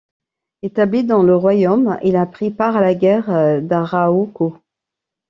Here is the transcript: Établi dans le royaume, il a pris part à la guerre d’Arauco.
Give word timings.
Établi 0.63 1.03
dans 1.03 1.21
le 1.21 1.35
royaume, 1.35 1.99
il 2.03 2.15
a 2.15 2.25
pris 2.25 2.49
part 2.49 2.75
à 2.75 2.81
la 2.81 2.95
guerre 2.95 3.61
d’Arauco. 3.61 4.57